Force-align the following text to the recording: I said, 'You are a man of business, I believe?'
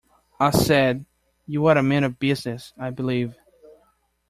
I 0.39 0.49
said, 0.49 1.05
'You 1.45 1.67
are 1.67 1.77
a 1.77 1.83
man 1.83 2.03
of 2.03 2.17
business, 2.17 2.73
I 2.75 2.89
believe?' 2.89 3.35